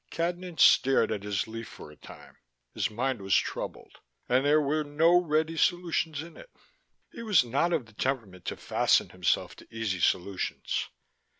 Cadnan 0.09 0.57
stared 0.59 1.11
at 1.11 1.21
his 1.21 1.47
leaf 1.47 1.67
for 1.67 1.91
a 1.91 1.95
time. 1.95 2.35
His 2.73 2.89
mind 2.89 3.21
was 3.21 3.35
troubled, 3.35 3.99
and 4.27 4.43
there 4.43 4.59
were 4.59 4.83
no 4.83 5.15
ready 5.21 5.55
solutions 5.55 6.23
in 6.23 6.35
it. 6.37 6.49
He 7.11 7.21
was 7.21 7.43
not 7.43 7.71
of 7.71 7.85
the 7.85 7.93
temperament 7.93 8.45
to 8.45 8.57
fasten 8.57 9.09
himself 9.09 9.55
to 9.57 9.67
easy 9.71 9.99
solutions. 9.99 10.89